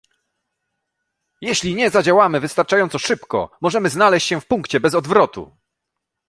Jeśli 1.41 1.75
nie 1.75 1.89
zadziałamy 1.89 2.39
wystarczająco 2.39 2.99
szybko, 2.99 3.51
możemy 3.61 3.89
znaleźć 3.89 4.27
się 4.27 4.41
w 4.41 4.47
punkcie 4.47 4.79
bez 4.79 4.95
odwrotu 4.95 5.57